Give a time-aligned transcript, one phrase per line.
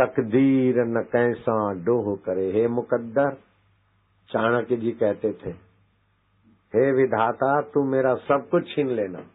[0.00, 3.34] तकदीर न कैसा डोह करे। हे मुकद्दर,
[4.28, 5.50] चाणक्य जी कहते थे,
[6.74, 9.30] हे विधाता, तू मेरा सब कुछ छीन लेना।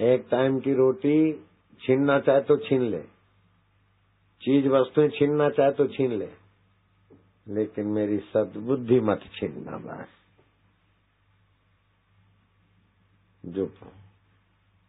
[0.00, 1.46] एक टाइम की रोटी
[1.80, 3.02] छीनना चाहे तो छीन ले।
[4.42, 6.30] चीज़ वस्तुएँ छीनना चाहे तो छीन ले।
[7.48, 10.08] लेकिन मेरी सदबुद्धि मत छीनना बस।
[13.46, 13.66] जो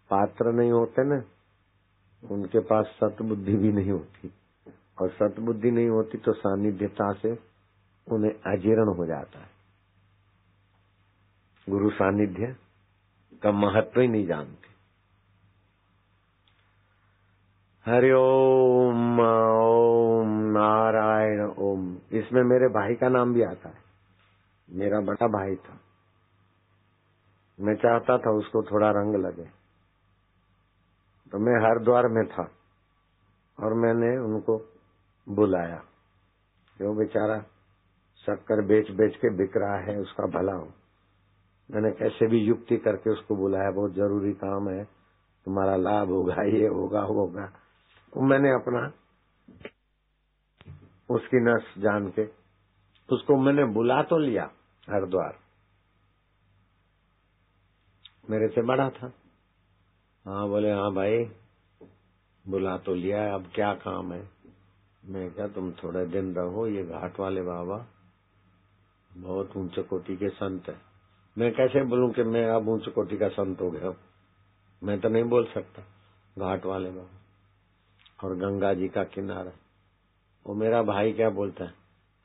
[0.09, 1.23] पात्र नहीं होते ना
[2.23, 4.31] उनके पास सतबुद्धि भी नहीं होती।
[5.01, 7.39] और सतबुद्धि नहीं होती तो सानिध्यता से
[8.11, 9.49] उन्हें अजीर्ण हो जाता है।
[11.69, 12.55] गुरु सानिध्य
[13.43, 14.69] का महत्व ही नहीं जानते।
[17.91, 23.77] हरि ओम ओम, नारायण ओम। इसमें मेरे भाई का नाम भी आता है।
[24.69, 25.79] मेरा बड़ा भाई था।
[27.59, 29.58] मैं चाहता था उसको थोड़ा रंग लगे।
[31.31, 32.51] तो मैं हरिद्वार में था
[33.59, 34.57] और मैंने उनको
[35.29, 35.83] बुलाया।
[36.77, 37.45] क्यों बेचारा?
[38.15, 40.73] शक्कर बेच बेच के बिक रहा है, उसका भला हो।
[41.71, 44.83] मैंने कैसे भी युक्ति करके उसको बुलाया, बहुत ज़रूरी काम है।
[45.45, 47.45] तुम्हारा लाभ होगा, ये होगा होगा।
[48.13, 48.91] तो मैंने अपना
[51.09, 52.25] उसकी नस जान के
[53.15, 54.51] उसको मैंने बुला तो लिया
[54.89, 55.39] हरिद्वार।
[58.29, 59.11] मेरे से बड़ा था।
[60.25, 61.17] हाँ बोले हाँ भाई,
[62.45, 64.21] बुला तो लिया अब क्या काम है?
[65.03, 67.77] मैं क्या तुम थोड़े दिन रहो, ये घाट वाले बाबा
[69.11, 70.75] बहुत ऊँचे कोटि के संत है।
[71.37, 73.93] मैं कैसे बोलूँ कि मैं अब ऊँचे कोटि का संत हो गया
[74.81, 75.81] मैं तो नहीं बोल सकता,
[76.39, 79.51] घाट वाले बाबा और गंगा जी का किनारा।
[80.45, 81.71] वो मेरा भाई क्या बोलता है?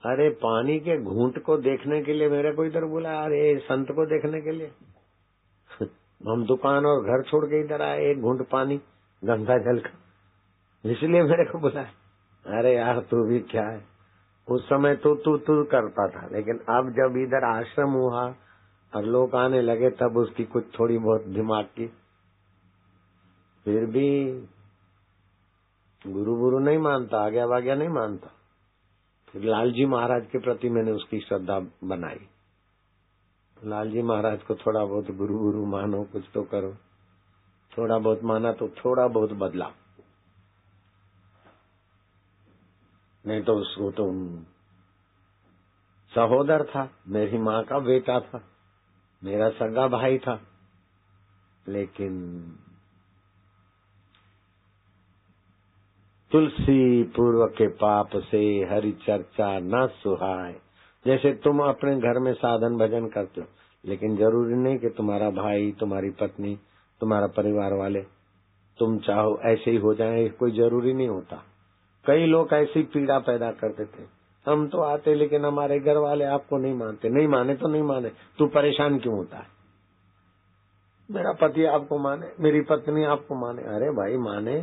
[0.02, 4.06] अरे, पानी के घूंट को देखने के लिए मेरे को इधर बोला अरे, संत को
[4.06, 4.72] देखने के लिए।
[6.32, 8.76] हम दुकान और घर छोड़ के इधर आए, एक घूंट पानी,
[9.24, 9.90] गंगा जल का।
[10.90, 13.84] इसलिए मेरे को बुलाया। अरे यार, तू भी क्या है?
[14.50, 18.34] उस समय तो तू तू करता था, लेकिन अब जब इधर आश्रम हुआ
[18.96, 21.86] और लोग आने लगे, तब उसकी कुछ थोड़ी बहुत दिमाग की।
[23.64, 24.24] फिर भी
[26.06, 28.30] गुरु गुरु नहीं मानता आज्ञा वाज्ञा नहीं मानता।
[29.30, 32.28] फिर लालजी महाराज के प्रति मैंने उसकी श्रद्धा बनाई।
[33.64, 36.76] लालजी महाराज को थोड़ा बहुत गुरु गुरु मानो, कुछ तो करो।
[37.78, 39.70] थोड़ा बहुत माना तो थोड़ा बहुत बदला।
[43.26, 44.12] नहीं तो उसको तो
[46.14, 48.44] सहोदर था, मेरी माँ का बेटा था,
[49.24, 50.40] मेरा सगा भाई था।
[51.68, 52.40] लेकिन
[56.32, 58.38] तुलसी पूर्व के पाप से
[58.70, 60.52] हरि चर्चा न सुहाय
[61.06, 63.46] जैसे तुम अपने घर में साधन भजन करते हो,
[63.84, 66.58] लेकिन ज़रूरी नहीं कि तुम्हारा भाई, तुम्हारी पत्नी,
[67.00, 68.00] तुम्हारा परिवार वाले,
[68.78, 71.42] तुम चाहो ऐसे ही हो जाए कोई ज़रूरी नहीं होता।
[72.06, 76.58] कई लोग ऐसी पीड़ा पैदा करते थे। हम तो आते, लेकिन हमारे घर वाले आपको
[76.58, 79.46] नहीं मानते। नहीं माने तो नहीं माने। तू परेशान क्यों होता है?
[81.10, 84.62] मेरा पति आपको माने, मेरी पत्नी आपको माने। अरे भाई, माने।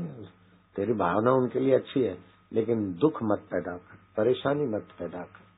[0.75, 2.17] तेरी भावना उनके लिए अच्छी है,
[2.53, 5.50] लेकिन दुख मत पैदा कर, परेशानी मत पैदा कर।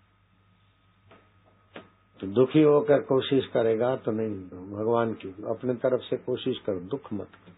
[2.24, 4.30] तो दुखी होकर कोशिश करेगा तो नहीं,
[4.72, 7.54] भगवान की, अपने तरफ़ से कोशिश कर, दुख मत कर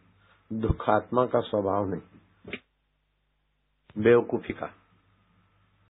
[0.54, 2.02] दुख आत्मा का स्वभाव नहीं।
[3.98, 4.70] बेवकूफ़ी का।